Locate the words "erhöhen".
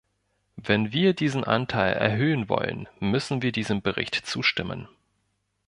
1.93-2.49